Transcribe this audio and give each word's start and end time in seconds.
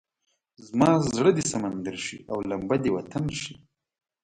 زما 0.67 0.91
زړه 1.15 1.31
دې 1.37 1.43
سمندر 1.51 1.95
شي 2.05 2.17
او 2.31 2.37
لمبه 2.49 2.77
دې 2.83 2.89
وطن 2.97 3.25
شي. 3.41 3.53